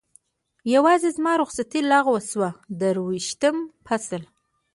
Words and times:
یوازې 0.73 1.09
زما 1.17 1.33
رخصتي 1.41 1.81
لغوه 1.91 2.21
شوه، 2.29 2.49
درویشتم 2.79 3.57
فصل. 3.85 4.21